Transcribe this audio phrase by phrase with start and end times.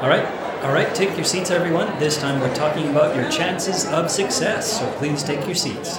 [0.00, 0.24] All right,
[0.64, 1.86] all right, take your seats, everyone.
[1.98, 5.98] This time we're talking about your chances of success, so please take your seats.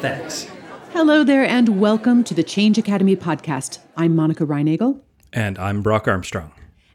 [0.00, 0.48] Thanks.
[0.92, 3.78] Hello there, and welcome to the Change Academy podcast.
[3.96, 5.00] I'm Monica Reinagel.
[5.32, 6.50] And I'm Brock Armstrong.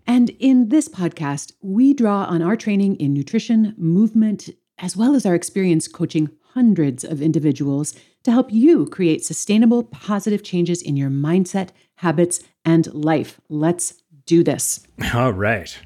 [0.06, 5.26] And in this podcast, we draw on our training in nutrition, movement, as well as
[5.26, 11.10] our experience coaching hundreds of individuals to help you create sustainable, positive changes in your
[11.10, 13.40] mindset, habits, and life.
[13.48, 13.94] Let's
[14.26, 14.86] do this.
[15.14, 15.80] All right.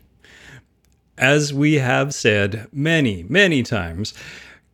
[1.18, 4.14] As we have said many, many times,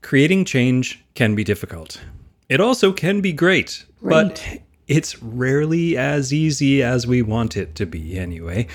[0.01, 2.01] creating change can be difficult.
[2.49, 4.11] It also can be great, Great.
[4.11, 8.67] but it's rarely as easy as we want it to be, anyway.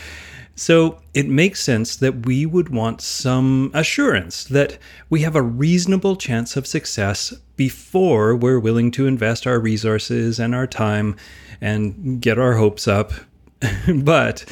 [0.55, 4.79] So it makes sense that we would want some assurance that
[5.11, 10.55] we have a reasonable chance of success before we're willing to invest our resources and
[10.55, 11.17] our time
[11.61, 13.13] and get our hopes up.
[13.95, 14.45] but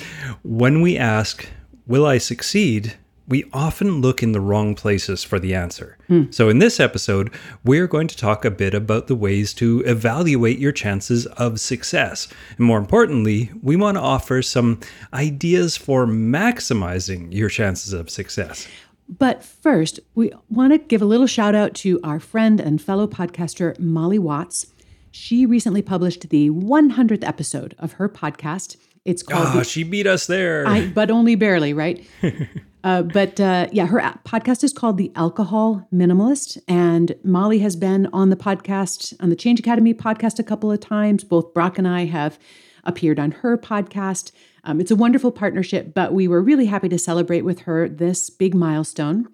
[0.42, 1.48] when we ask,
[1.86, 2.94] Will I succeed?
[3.26, 5.96] We often look in the wrong places for the answer.
[6.08, 6.24] Hmm.
[6.30, 7.32] So, in this episode,
[7.64, 12.28] we're going to talk a bit about the ways to evaluate your chances of success.
[12.58, 14.80] And more importantly, we want to offer some
[15.12, 18.68] ideas for maximizing your chances of success.
[19.08, 23.06] But first, we want to give a little shout out to our friend and fellow
[23.06, 24.66] podcaster, Molly Watts.
[25.10, 28.76] She recently published the 100th episode of her podcast.
[29.04, 30.66] It's called Ah, the she beat us there.
[30.66, 32.04] I, but only barely, right?
[32.84, 36.58] uh, but uh, yeah, her podcast is called The Alcohol Minimalist.
[36.66, 40.80] And Molly has been on the podcast, on the Change Academy podcast, a couple of
[40.80, 41.22] times.
[41.22, 42.38] Both Brock and I have
[42.84, 44.32] appeared on her podcast.
[44.64, 48.30] Um, it's a wonderful partnership, but we were really happy to celebrate with her this
[48.30, 49.28] big milestone.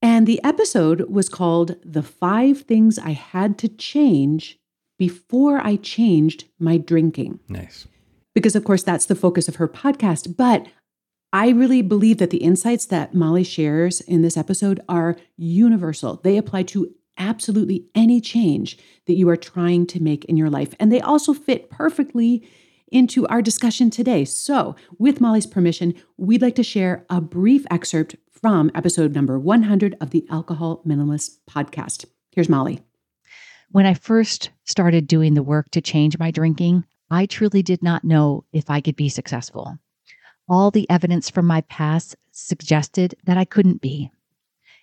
[0.00, 4.58] And the episode was called The Five Things I Had to Change
[4.98, 7.86] Before I Changed My Drinking nice.
[8.34, 10.36] Because of course that's the focus of her podcast.
[10.36, 10.66] But
[11.32, 16.20] i really believe that the insights that molly shares in this episode are universal.
[16.22, 20.74] They apply to absolutely any change that you are trying to make in your life.
[20.80, 22.48] And they also fit perfectly
[22.90, 24.24] into our discussion today.
[24.24, 29.96] So with molly's permission we'd like to share a brief excerpt from episode number 100
[30.00, 32.04] of the alcohol minimalist podcast.
[32.32, 32.80] Here's molly.
[33.70, 38.04] When I first started doing the work to change my drinking, I truly did not
[38.04, 39.78] know if I could be successful.
[40.48, 44.10] All the evidence from my past suggested that I couldn't be.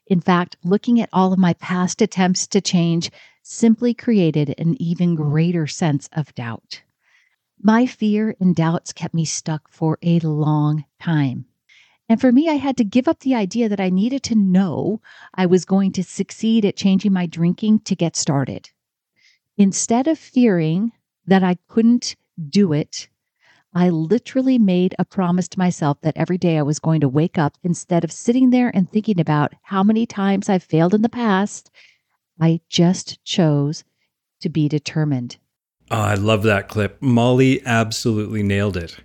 [0.06, 3.10] In fact, looking at all of my past attempts to change
[3.42, 6.84] simply created an even greater sense of doubt.
[7.62, 11.46] My fear and doubts kept me stuck for a long time.
[12.08, 15.02] And for me, I had to give up the idea that I needed to know
[15.34, 18.70] I was going to succeed at changing my drinking to get started.
[19.58, 20.92] Instead of fearing
[21.30, 22.16] that I couldn't
[22.50, 23.08] do it,
[23.74, 27.38] I literally made a promise to myself that every day I was going to wake
[27.38, 31.10] up instead of sitting there and thinking about how many times I've failed in the
[31.10, 31.70] past.
[32.42, 33.84] I just chose
[34.42, 35.38] to be determined.
[35.92, 37.02] Oh, I love that clip.
[37.02, 38.96] Molly absolutely nailed it.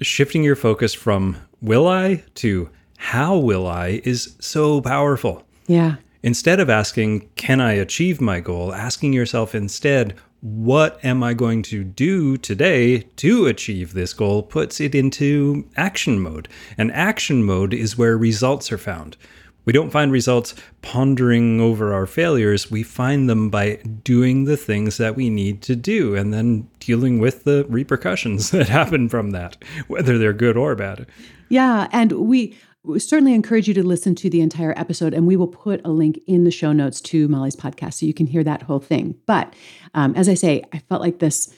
[0.00, 5.44] Shifting your focus from will I to how will I is so powerful.
[5.66, 8.74] yeah Instead of asking, can I achieve my goal?
[8.74, 14.80] Asking yourself instead, what am I going to do today to achieve this goal puts
[14.80, 16.48] it into action mode.
[16.76, 19.16] And action mode is where results are found.
[19.64, 22.70] We don't find results pondering over our failures.
[22.70, 27.18] We find them by doing the things that we need to do and then dealing
[27.18, 31.06] with the repercussions that happen from that, whether they're good or bad.
[31.50, 35.36] Yeah, and we we certainly encourage you to listen to the entire episode, and we
[35.36, 38.44] will put a link in the show notes to Molly's podcast so you can hear
[38.44, 39.16] that whole thing.
[39.26, 39.54] But
[39.94, 41.52] um, as I say, I felt like this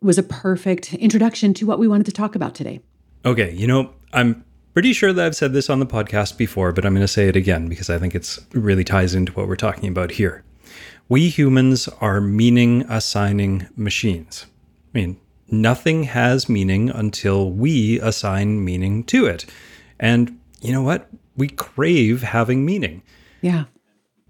[0.00, 2.80] was a perfect introduction to what we wanted to talk about today.
[3.24, 6.86] Okay, you know, I'm pretty sure that I've said this on the podcast before, but
[6.86, 9.48] I'm going to say it again because I think it's it really ties into what
[9.48, 10.44] we're talking about here.
[11.08, 14.46] We humans are meaning assigning machines.
[14.94, 15.20] I mean,
[15.50, 19.44] nothing has meaning until we assign meaning to it.
[19.98, 21.08] And you know what?
[21.36, 23.02] We crave having meaning.
[23.40, 23.64] Yeah.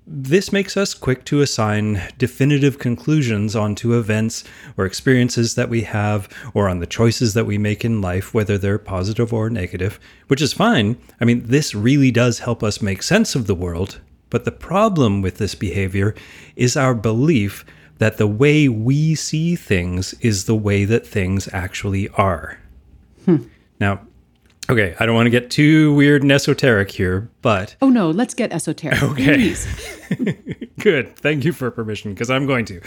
[0.07, 4.43] This makes us quick to assign definitive conclusions onto events
[4.77, 8.59] or experiences that we have or on the choices that we make in life, whether
[8.59, 10.97] they're positive or negative, which is fine.
[11.21, 14.01] I mean, this really does help us make sense of the world.
[14.31, 16.15] But the problem with this behavior
[16.57, 17.65] is our belief
[17.99, 22.59] that the way we see things is the way that things actually are.
[23.27, 23.45] Hmm.
[23.79, 24.01] Now,
[24.71, 28.35] okay, I don't want to get too weird and esoteric here, but Oh no, let's
[28.35, 29.03] get esoteric.
[29.11, 29.35] Okay.
[29.35, 29.67] Please.
[30.79, 31.17] Good.
[31.17, 32.81] Thank you for permission because I'm going to.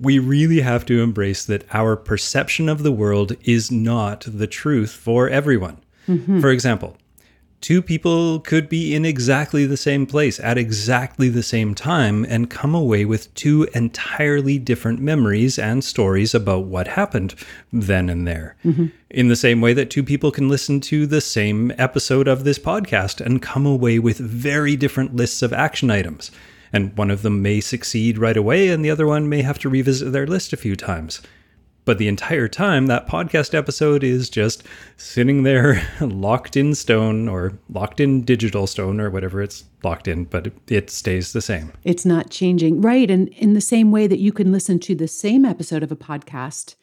[0.00, 4.92] We really have to embrace that our perception of the world is not the truth
[4.92, 5.78] for everyone.
[6.06, 6.40] Mm-hmm.
[6.40, 6.96] For example,
[7.60, 12.50] two people could be in exactly the same place at exactly the same time and
[12.50, 17.34] come away with two entirely different memories and stories about what happened
[17.72, 18.56] then and there.
[18.64, 18.86] Mm-hmm.
[19.10, 22.58] In the same way that two people can listen to the same episode of this
[22.58, 26.30] podcast and come away with very different lists of action items.
[26.72, 29.70] And one of them may succeed right away, and the other one may have to
[29.70, 31.22] revisit their list a few times.
[31.88, 34.62] But the entire time, that podcast episode is just
[34.98, 40.24] sitting there locked in stone or locked in digital stone or whatever it's locked in,
[40.24, 41.72] but it stays the same.
[41.84, 42.82] It's not changing.
[42.82, 43.10] Right.
[43.10, 45.96] And in the same way that you can listen to the same episode of a
[45.96, 46.74] podcast,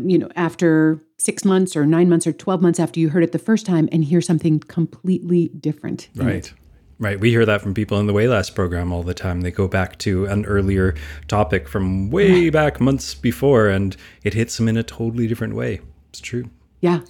[0.00, 3.32] you know, after six months or nine months or 12 months after you heard it
[3.32, 6.08] the first time and hear something completely different.
[6.14, 6.52] Right.
[7.00, 7.18] Right.
[7.18, 9.40] We hear that from people in the Weigh Less program all the time.
[9.40, 10.94] They go back to an earlier
[11.28, 15.80] topic from way back months before and it hits them in a totally different way.
[16.10, 16.50] It's true.
[16.82, 17.00] Yeah.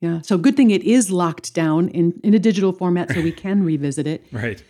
[0.00, 0.20] Yeah.
[0.22, 3.64] So good thing it is locked down in, in a digital format so we can
[3.64, 4.24] revisit it.
[4.30, 4.62] Right.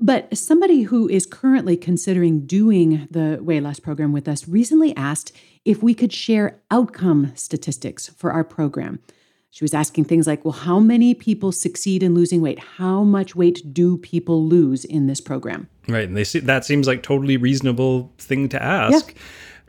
[0.00, 5.32] But somebody who is currently considering doing the Weigh Less program with us recently asked
[5.66, 9.00] if we could share outcome statistics for our program.
[9.50, 12.58] She was asking things like, well, how many people succeed in losing weight?
[12.58, 15.68] How much weight do people lose in this program?
[15.88, 16.06] Right.
[16.06, 19.14] And they see that seems like totally reasonable thing to ask.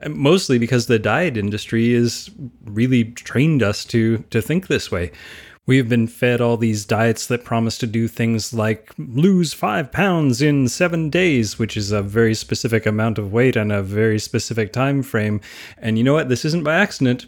[0.02, 0.10] Yeah.
[0.10, 2.30] Mostly because the diet industry is
[2.66, 5.12] really trained us to to think this way.
[5.66, 10.42] We've been fed all these diets that promise to do things like lose five pounds
[10.42, 14.74] in seven days, which is a very specific amount of weight and a very specific
[14.74, 15.42] time frame.
[15.78, 16.28] And you know what?
[16.28, 17.28] This isn't by accident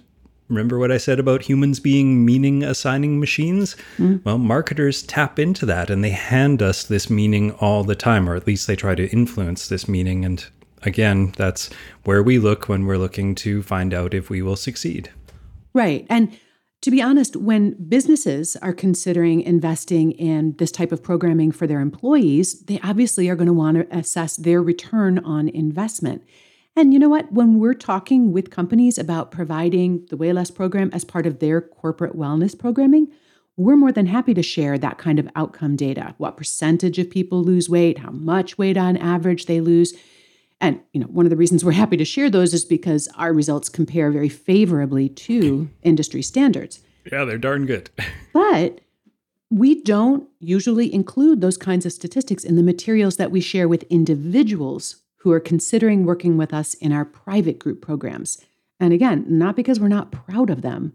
[0.52, 3.78] Remember what I said about humans being meaning assigning machines?
[3.98, 4.24] Mm.
[4.26, 8.36] Well, marketers tap into that and they hand us this meaning all the time, or
[8.36, 10.26] at least they try to influence this meaning.
[10.26, 10.46] And
[10.84, 11.70] again, that's
[12.04, 15.10] where we look when we're looking to find out if we will succeed.
[15.74, 16.06] Right.
[16.10, 16.38] And
[16.82, 21.80] to be honest, when businesses are considering investing in this type of programming for their
[21.80, 26.24] employees, they obviously are going to want to assess their return on investment.
[26.76, 27.32] And you know what?
[27.32, 31.60] When we're talking with companies about providing the Weigh Less program as part of their
[31.60, 33.08] corporate wellness programming,
[33.58, 36.16] we're more than happy to share that kind of outcome data.
[36.18, 39.94] What percentage of people lose weight, how much weight on average they lose.
[40.62, 43.34] And you know, one of the reasons we're happy to share those is because our
[43.34, 46.80] results compare very favorably to industry standards.
[47.12, 47.90] Yeah, they're darn good.
[48.34, 48.80] but
[49.50, 53.84] we don't usually include those kinds of statistics in the materials that we share with
[53.90, 58.44] individuals who are considering working with us in our private group programs.
[58.80, 60.94] And again, not because we're not proud of them,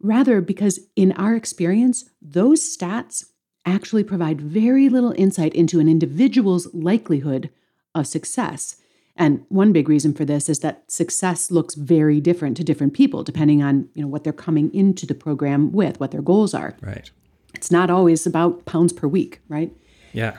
[0.00, 3.26] rather because in our experience, those stats
[3.64, 7.50] actually provide very little insight into an individual's likelihood
[7.94, 8.76] of success.
[9.14, 13.22] And one big reason for this is that success looks very different to different people
[13.22, 16.76] depending on, you know, what they're coming into the program with, what their goals are.
[16.80, 17.10] Right.
[17.54, 19.70] It's not always about pounds per week, right?
[20.12, 20.38] Yeah.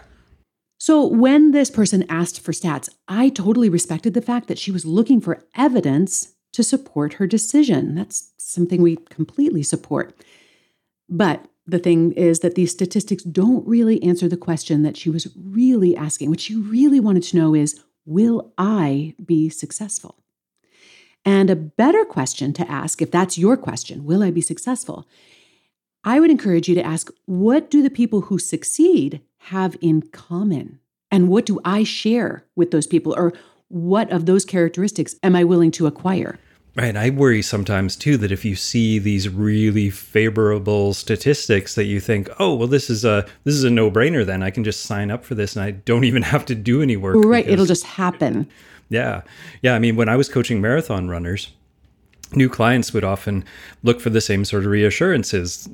[0.85, 4.85] So, when this person asked for stats, I totally respected the fact that she was
[4.85, 7.95] looking for evidence to support her decision.
[7.95, 10.13] That's something we completely support.
[11.07, 15.30] But the thing is that these statistics don't really answer the question that she was
[15.41, 16.30] really asking.
[16.30, 20.18] What she really wanted to know is Will I be successful?
[21.24, 25.07] And a better question to ask, if that's your question, will I be successful?
[26.03, 30.80] I would encourage you to ask, what do the people who succeed have in common?
[31.11, 33.13] And what do I share with those people?
[33.16, 33.33] Or
[33.69, 36.39] what of those characteristics am I willing to acquire?
[36.75, 36.95] Right.
[36.95, 42.30] I worry sometimes too that if you see these really favorable statistics that you think,
[42.39, 44.25] oh, well, this is a this is a no brainer.
[44.25, 46.81] Then I can just sign up for this, and I don't even have to do
[46.81, 47.16] any work.
[47.18, 47.45] Right.
[47.45, 48.49] Because, It'll just happen.
[48.89, 49.21] Yeah.
[49.61, 49.75] Yeah.
[49.75, 51.51] I mean, when I was coaching marathon runners,
[52.35, 53.44] new clients would often
[53.83, 55.69] look for the same sort of reassurances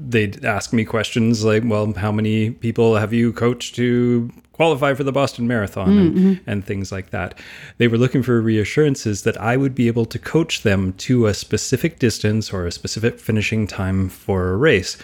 [0.00, 5.04] they'd ask me questions like, well, how many people have you coached to qualify for
[5.04, 6.26] the Boston Marathon mm-hmm.
[6.26, 7.38] and, and things like that.
[7.78, 11.34] They were looking for reassurances that I would be able to coach them to a
[11.34, 14.98] specific distance or a specific finishing time for a race.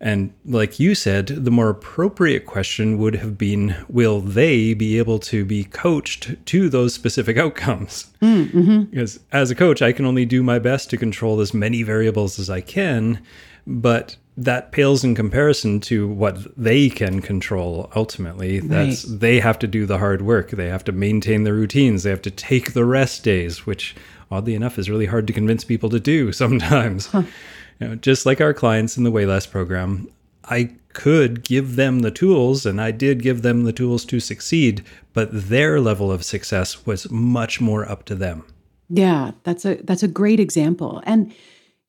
[0.00, 5.18] And like you said, the more appropriate question would have been Will they be able
[5.20, 8.10] to be coached to those specific outcomes?
[8.22, 8.82] Mm-hmm.
[8.84, 12.38] Because as a coach, I can only do my best to control as many variables
[12.38, 13.20] as I can.
[13.66, 19.20] But that pales in comparison to what they can control ultimately that's right.
[19.20, 22.22] they have to do the hard work they have to maintain the routines they have
[22.22, 23.96] to take the rest days which
[24.30, 27.24] oddly enough is really hard to convince people to do sometimes huh.
[27.80, 30.08] You know, just like our clients in the Weigh Less program
[30.50, 34.84] i could give them the tools and i did give them the tools to succeed
[35.12, 38.44] but their level of success was much more up to them
[38.88, 41.32] yeah that's a that's a great example and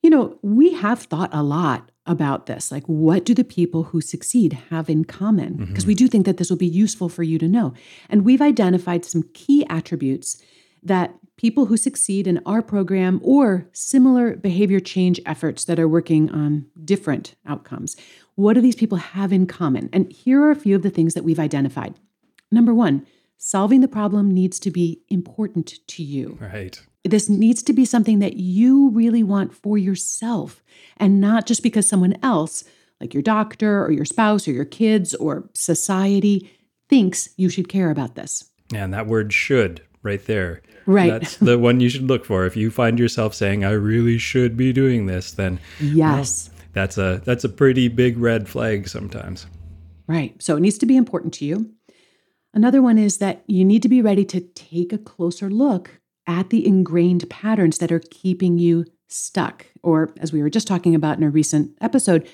[0.02, 2.72] you know we have thought a lot about this.
[2.72, 5.54] Like, what do the people who succeed have in common?
[5.54, 5.64] Mm-hmm.
[5.66, 7.72] Because we do think that this will be useful for you to know.
[8.08, 10.42] And we've identified some key attributes
[10.82, 16.30] that people who succeed in our program or similar behavior change efforts that are working
[16.30, 17.96] on different outcomes.
[18.34, 19.88] What do these people have in common?
[19.90, 21.94] And here are a few of the things that we've identified.
[22.52, 23.06] Number one,
[23.38, 26.36] solving the problem needs to be important to you.
[26.38, 26.78] Right.
[27.04, 30.62] This needs to be something that you really want for yourself
[30.98, 32.64] and not just because someone else,
[33.00, 36.50] like your doctor or your spouse or your kids or society,
[36.90, 38.50] thinks you should care about this.
[38.74, 40.62] And that word should right there.
[40.86, 41.10] Right.
[41.10, 42.46] That's the one you should look for.
[42.46, 46.50] If you find yourself saying, I really should be doing this, then Yes.
[46.72, 49.46] that's a that's a pretty big red flag sometimes.
[50.06, 50.40] Right.
[50.42, 51.70] So it needs to be important to you.
[52.52, 56.50] Another one is that you need to be ready to take a closer look at
[56.50, 59.66] the ingrained patterns that are keeping you stuck.
[59.82, 62.28] Or, as we were just talking about in a recent episode,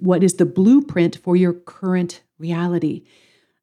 [0.00, 3.04] what is the blueprint for your current reality?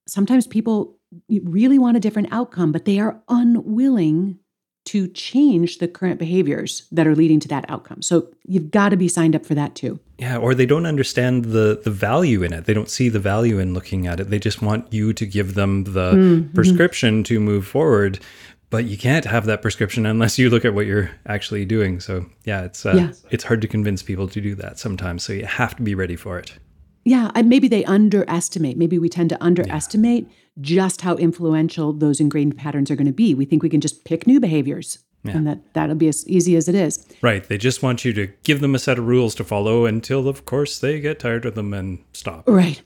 [0.08, 0.98] Sometimes people
[1.29, 4.39] really want a different outcome, but they are unwilling
[4.86, 8.03] to change the current behaviors that are leading to that outcome.
[8.03, 10.00] So you've got to be signed up for that too.
[10.19, 12.65] Yeah, or they don't understand the the value in it.
[12.65, 14.29] They don't see the value in looking at it.
[14.29, 16.53] They just want you to give them the Mm-hmm.
[16.53, 18.19] prescription to move forward.
[18.69, 22.00] But you can't have that prescription unless you look at what you're actually doing.
[22.00, 23.12] So yeah, it's uh, Yeah.
[23.31, 25.24] it's hard to convince people to do that sometimes.
[25.24, 26.53] So you have to be ready for it.
[27.05, 28.77] Yeah, and maybe they underestimate.
[28.77, 30.27] Maybe we tend to underestimate
[30.62, 33.34] just how influential those ingrained patterns are going to be.
[33.34, 35.00] We think we can just pick new behaviors
[35.34, 37.06] and that that'll be as easy as it is.
[37.22, 37.44] Right.
[37.48, 40.46] They just want you to give them a set of rules to follow until, of
[40.46, 42.48] course, they get tired of them and stop.
[42.48, 42.82] Right.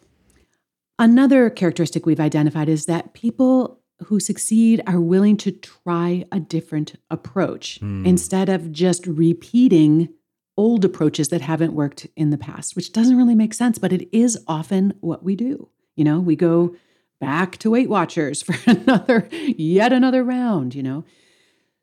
[0.97, 6.95] Another characteristic we've identified is that people who succeed are willing to try a different
[7.09, 8.05] approach hmm.
[8.05, 10.09] instead of just repeating
[10.57, 14.09] old approaches that haven't worked in the past, which doesn't really make sense, but it
[14.15, 15.69] is often what we do.
[15.95, 16.75] You know, we go
[17.19, 21.03] back to Weight Watchers for another, yet another round, you know.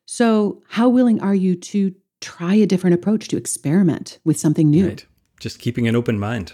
[0.05, 4.87] So, how willing are you to try a different approach, to experiment with something new?
[4.87, 5.05] Right.
[5.39, 6.53] Just keeping an open mind.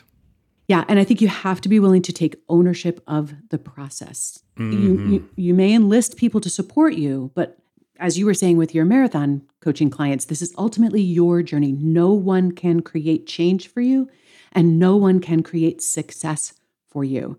[0.67, 4.39] Yeah, and I think you have to be willing to take ownership of the process.
[4.57, 5.13] You, mm-hmm.
[5.13, 7.57] you you may enlist people to support you, but
[7.99, 11.73] as you were saying with your marathon coaching clients, this is ultimately your journey.
[11.73, 14.09] No one can create change for you,
[14.51, 16.53] and no one can create success
[16.87, 17.37] for you.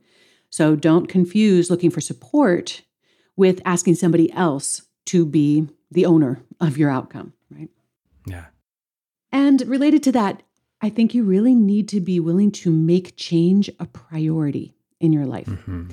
[0.55, 2.83] So don't confuse looking for support
[3.37, 7.69] with asking somebody else to be the owner of your outcome, right?
[8.25, 8.45] Yeah.
[9.33, 10.45] And related to that,
[10.81, 15.27] I think you really need to be willing to make change a priority in your
[15.27, 15.49] life.
[15.49, 15.91] Mhm.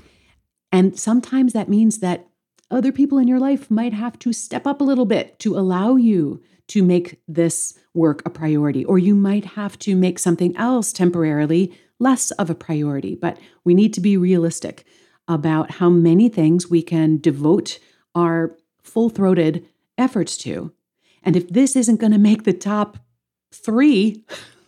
[0.71, 2.29] And sometimes that means that
[2.69, 5.95] other people in your life might have to step up a little bit to allow
[5.95, 10.93] you to make this work a priority, or you might have to make something else
[10.93, 13.15] temporarily less of a priority.
[13.15, 14.85] But we need to be realistic
[15.27, 17.79] about how many things we can devote
[18.15, 19.65] our full throated
[19.97, 20.73] efforts to.
[21.23, 22.97] And if this isn't going to make the top
[23.53, 24.25] three,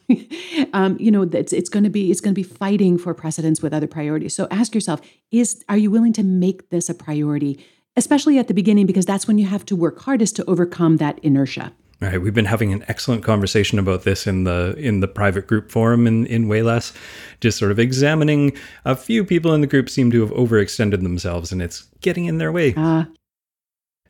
[0.73, 3.61] um, you know, it's it's going to be it's going to be fighting for precedence
[3.61, 4.35] with other priorities.
[4.35, 8.53] So ask yourself: Is are you willing to make this a priority, especially at the
[8.53, 11.73] beginning, because that's when you have to work hardest to overcome that inertia.
[12.03, 15.47] All right, we've been having an excellent conversation about this in the in the private
[15.47, 16.91] group forum in in Weigh Less,
[17.39, 21.53] just sort of examining a few people in the group seem to have overextended themselves,
[21.53, 22.73] and it's getting in their way.
[22.75, 23.05] Uh,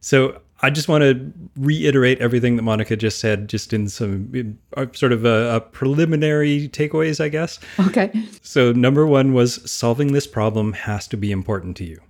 [0.01, 4.57] So I just want to reiterate everything that Monica just said, just in some in,
[4.75, 7.59] uh, sort of a, a preliminary takeaways, I guess.
[7.79, 8.11] okay.
[8.41, 12.01] So number one was solving this problem has to be important to you.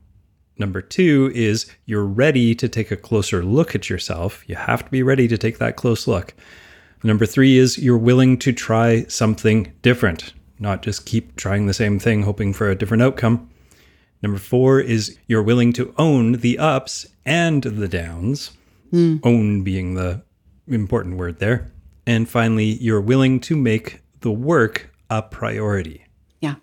[0.57, 4.43] Number two is you're ready to take a closer look at yourself.
[4.48, 6.33] You have to be ready to take that close look.
[7.03, 12.00] Number three is you're willing to try something different, not just keep trying the same
[12.00, 13.50] thing, hoping for a different outcome.
[14.22, 18.51] Number four is you're willing to own the ups and the downs,
[18.91, 19.17] hmm.
[19.24, 20.24] own being the
[20.67, 21.74] important word there.
[22.05, 26.05] And finally, you're willing to make the work a priority.
[26.39, 26.55] Yeah.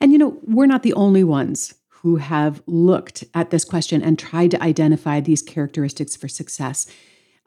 [0.00, 4.18] And you know, we're not the only ones who have looked at this question and
[4.18, 6.86] tried to identify these characteristics for success.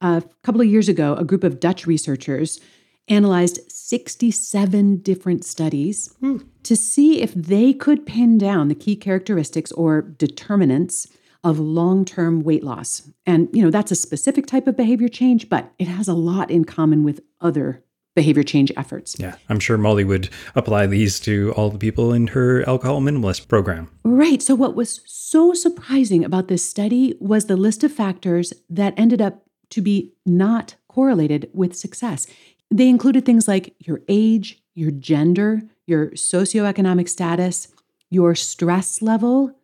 [0.02, 2.60] a couple of years ago, a group of Dutch researchers
[3.08, 6.38] analyzed 67 different studies hmm.
[6.64, 11.08] to see if they could pin down the key characteristics or determinants
[11.44, 13.08] of long-term weight loss.
[13.26, 16.50] And you know, that's a specific type of behavior change, but it has a lot
[16.50, 17.84] in common with other
[18.16, 19.16] behavior change efforts.
[19.20, 23.48] Yeah, I'm sure Molly would apply these to all the people in her alcohol minimalist
[23.48, 23.92] program.
[24.04, 24.42] Right.
[24.42, 29.22] So, what was so surprising about this study was the list of factors that ended
[29.22, 32.26] up to be not correlated with success.
[32.72, 37.68] They included things like your age, your gender, your socioeconomic status,
[38.10, 39.56] your stress level,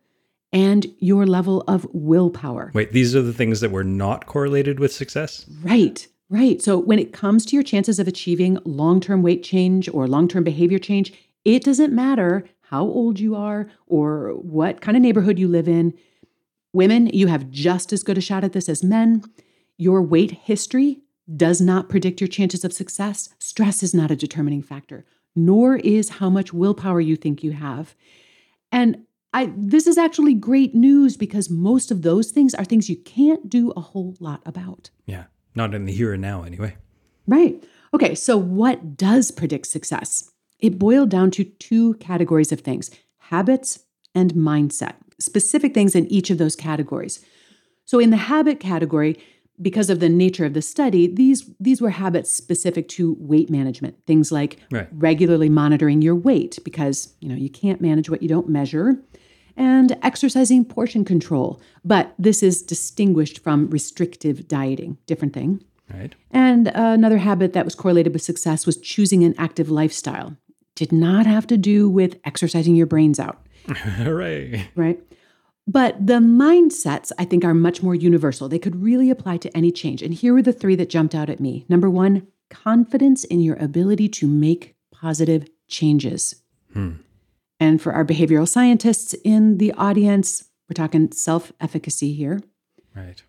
[0.52, 2.70] and your level of willpower.
[2.74, 5.46] Wait, these are the things that were not correlated with success?
[5.62, 6.60] Right, right.
[6.60, 10.26] So when it comes to your chances of achieving long term weight change or long
[10.26, 11.12] term behavior change,
[11.44, 15.94] it doesn't matter how old you are or what kind of neighborhood you live in.
[16.72, 19.22] Women, you have just as good a shot at this as men.
[19.76, 21.02] Your weight history
[21.36, 23.28] does not predict your chances of success.
[23.38, 25.04] Stress is not a determining factor,
[25.36, 27.94] nor is how much willpower you think you have.
[28.70, 32.96] And I this is actually great news because most of those things are things you
[32.96, 34.90] can't do a whole lot about.
[35.06, 35.24] Yeah,
[35.54, 36.76] not in the here and now anyway.
[37.26, 37.62] Right.
[37.94, 40.30] Okay, so what does predict success?
[40.58, 43.80] It boiled down to two categories of things habits
[44.14, 47.24] and mindset, specific things in each of those categories.
[47.84, 49.18] So, in the habit category,
[49.60, 53.96] because of the nature of the study, these, these were habits specific to weight management.
[54.06, 54.88] Things like right.
[54.92, 58.96] regularly monitoring your weight, because you know you can't manage what you don't measure,
[59.56, 61.60] and exercising portion control.
[61.84, 65.62] But this is distinguished from restrictive dieting, different thing.
[65.92, 66.14] Right.
[66.30, 70.36] And another habit that was correlated with success was choosing an active lifestyle.
[70.74, 73.46] Did not have to do with exercising your brains out.
[73.68, 74.70] Hooray.
[74.74, 75.00] Right.
[75.66, 78.48] But the mindsets, I think, are much more universal.
[78.48, 80.02] They could really apply to any change.
[80.02, 81.66] And here were the three that jumped out at me.
[81.68, 86.42] Number one, confidence in your ability to make positive changes.
[86.72, 86.92] Hmm.
[87.62, 92.40] And for our behavioral scientists in the audience, we're talking self efficacy here.
[92.92, 93.22] Right.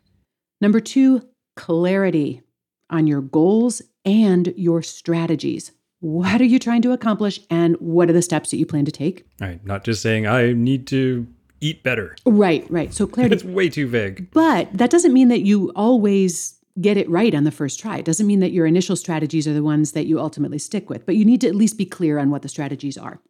[0.59, 2.41] Number two, clarity
[2.89, 5.71] on your goals and your strategies.
[5.99, 8.91] What are you trying to accomplish, and what are the steps that you plan to
[8.91, 9.23] take?
[9.39, 9.63] Right.
[9.63, 11.27] Not just saying, I need to
[11.61, 12.15] eat better.
[12.25, 12.91] Right, right.
[12.91, 13.35] So clarity.
[13.35, 14.31] It's way too vague.
[14.31, 17.99] But that doesn't mean that you always get it right on the first try.
[17.99, 21.05] It doesn't mean that your initial strategies are the ones that you ultimately stick with,
[21.05, 23.21] but you need to at least be clear on what the strategies are.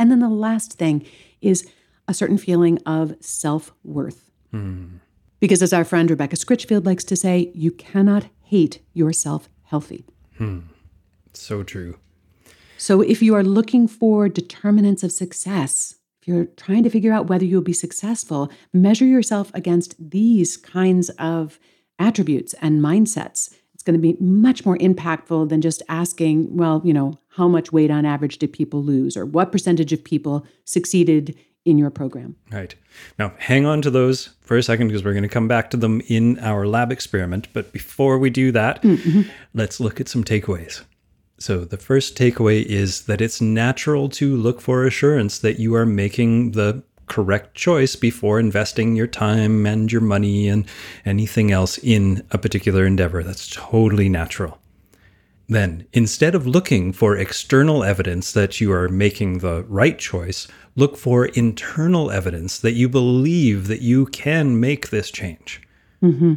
[0.00, 1.06] And then the last thing
[1.42, 1.68] is
[2.08, 4.30] a certain feeling of self worth.
[4.50, 4.96] Hmm.
[5.40, 10.06] Because as our friend Rebecca Scritchfield likes to say, you cannot hate yourself healthy.
[10.38, 10.60] Hmm.
[11.34, 11.98] So true.
[12.78, 17.26] So if you are looking for determinants of success, if you're trying to figure out
[17.26, 21.60] whether you'll be successful, measure yourself against these kinds of
[21.98, 23.54] attributes and mindsets.
[23.74, 27.72] It's going to be much more impactful than just asking, well, you know, how much
[27.72, 32.36] weight on average did people lose or what percentage of people succeeded in your program.
[32.50, 32.74] Right.
[33.18, 35.76] Now, hang on to those for a second because we're going to come back to
[35.76, 37.48] them in our lab experiment.
[37.52, 39.22] But before we do that, mm-hmm.
[39.54, 40.82] let's look at some takeaways.
[41.38, 45.86] So, the first takeaway is that it's natural to look for assurance that you are
[45.86, 50.66] making the correct choice before investing your time and your money and
[51.04, 53.22] anything else in a particular endeavor.
[53.22, 54.59] That's totally natural.
[55.50, 60.96] Then, instead of looking for external evidence that you are making the right choice, look
[60.96, 65.60] for internal evidence that you believe that you can make this change.
[66.04, 66.34] Mm-hmm.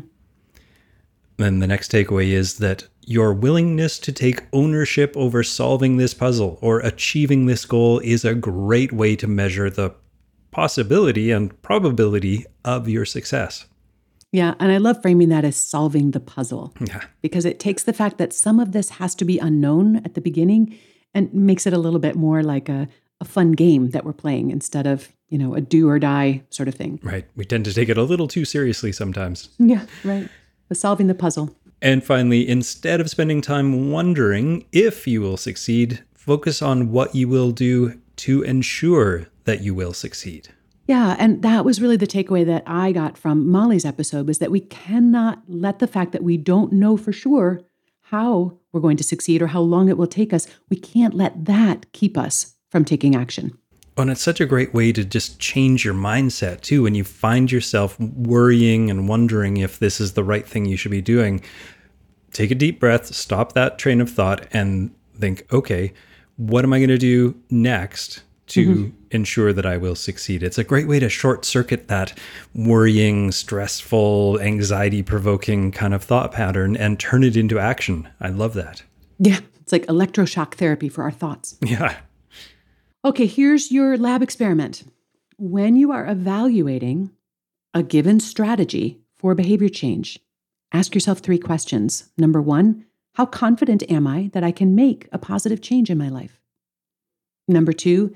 [1.37, 6.57] Then the next takeaway is that your willingness to take ownership over solving this puzzle
[6.59, 9.93] or achieving this goal is a great way to measure the
[10.49, 13.67] possibility and probability of your success.
[14.33, 16.73] Yeah, and I love framing that as solving the puzzle.
[16.85, 17.01] Yeah.
[17.21, 20.21] Because it takes the fact that some of this has to be unknown at the
[20.21, 20.75] beginning
[21.13, 22.87] and makes it a little bit more like a,
[23.21, 26.67] a fun game that we're playing instead of, you know, a do or die sort
[26.67, 26.99] of thing.
[27.03, 27.27] Right.
[27.35, 29.49] We tend to take it a little too seriously sometimes.
[29.59, 30.27] Yeah, right.
[30.67, 31.55] The solving the puzzle.
[31.79, 37.27] And finally, instead of spending time wondering if you will succeed, focus on what you
[37.27, 40.49] will do to ensure that you will succeed.
[40.85, 44.51] Yeah, and that was really the takeaway that I got from Molly's episode was that
[44.51, 47.61] we cannot let the fact that we don't know for sure
[48.01, 51.45] how we're going to succeed or how long it will take us, we can't let
[51.45, 53.57] that keep us from taking action.
[53.95, 56.83] Oh, and it's such a great way to just change your mindset too.
[56.83, 60.91] When you find yourself worrying and wondering if this is the right thing you should
[60.91, 61.41] be doing,
[62.33, 65.93] take a deep breath, stop that train of thought, and think, okay,
[66.35, 68.97] what am I going to do next to mm-hmm.
[69.11, 70.43] ensure that I will succeed?
[70.43, 72.17] It's a great way to short circuit that
[72.53, 78.07] worrying, stressful, anxiety provoking kind of thought pattern and turn it into action.
[78.19, 78.83] I love that.
[79.19, 81.57] Yeah, it's like electroshock therapy for our thoughts.
[81.61, 81.97] Yeah.
[83.03, 84.83] Okay, here's your lab experiment.
[85.37, 87.11] When you are evaluating
[87.73, 90.19] a given strategy for behavior change,
[90.71, 92.11] ask yourself three questions.
[92.17, 92.85] Number one,
[93.15, 96.39] how confident am I that I can make a positive change in my life?
[97.47, 98.15] Number two,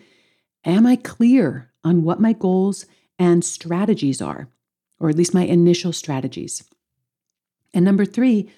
[0.68, 2.86] am I clear on what my goals
[3.18, 4.50] and strategies are,
[5.00, 6.64] or at least my initial strategies?
[7.74, 8.50] And number three,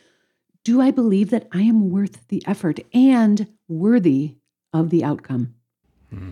[0.65, 4.35] Do I believe that I am worth the effort and worthy
[4.73, 5.55] of the outcome?
[6.09, 6.31] Hmm.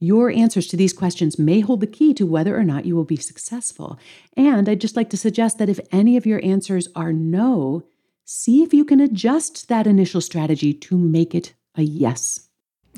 [0.00, 3.04] Your answers to these questions may hold the key to whether or not you will
[3.04, 3.98] be successful.
[4.36, 7.82] And I'd just like to suggest that if any of your answers are no,
[8.24, 12.47] see if you can adjust that initial strategy to make it a yes.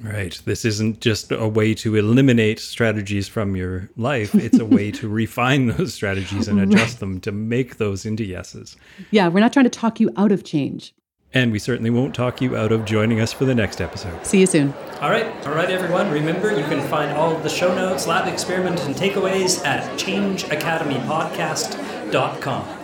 [0.03, 0.41] Right.
[0.45, 4.35] This isn't just a way to eliminate strategies from your life.
[4.35, 7.01] It's a way to refine those strategies and adjust right.
[7.01, 8.79] them to make those into yeses.
[9.11, 10.95] Yeah, we're not trying to talk you out of change.
[11.33, 14.27] And we certainly won't talk you out of joining us for the next episode.
[14.27, 14.75] See you soon.
[15.01, 15.27] All right.
[15.47, 16.11] All right, everyone.
[16.11, 22.80] Remember, you can find all the show notes, lab experiment, and takeaways at changeacademypodcast.com.